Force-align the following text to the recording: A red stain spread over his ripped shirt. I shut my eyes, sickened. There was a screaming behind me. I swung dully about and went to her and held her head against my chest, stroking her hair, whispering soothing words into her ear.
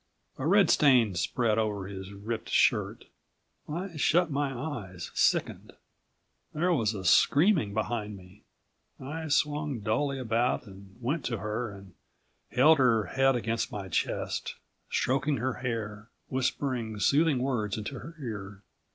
A 0.39 0.47
red 0.47 0.71
stain 0.71 1.13
spread 1.13 1.59
over 1.59 1.85
his 1.85 2.11
ripped 2.11 2.49
shirt. 2.49 3.05
I 3.69 3.97
shut 3.97 4.31
my 4.31 4.51
eyes, 4.51 5.11
sickened. 5.13 5.73
There 6.55 6.73
was 6.73 6.95
a 6.95 7.05
screaming 7.05 7.75
behind 7.75 8.17
me. 8.17 8.41
I 8.99 9.27
swung 9.27 9.81
dully 9.81 10.17
about 10.17 10.65
and 10.65 10.97
went 10.99 11.23
to 11.25 11.37
her 11.37 11.69
and 11.69 11.93
held 12.49 12.79
her 12.79 13.03
head 13.15 13.35
against 13.35 13.71
my 13.71 13.89
chest, 13.89 14.55
stroking 14.89 15.37
her 15.37 15.53
hair, 15.61 16.09
whispering 16.29 16.99
soothing 16.99 17.37
words 17.37 17.77
into 17.77 17.99
her 17.99 18.15
ear. 18.19 18.63